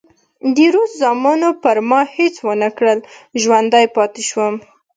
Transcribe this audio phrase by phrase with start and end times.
[0.55, 2.99] د روس زامنو پر ما هېڅ ونه کړل،
[3.41, 4.55] ژوندی پاتې شوم.